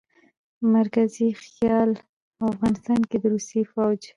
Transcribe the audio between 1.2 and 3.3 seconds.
خيال او افغانستان کښې د